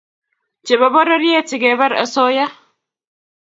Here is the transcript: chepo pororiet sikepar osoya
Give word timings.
chepo 0.65 0.87
pororiet 0.95 1.45
sikepar 1.49 1.91
osoya 2.03 2.45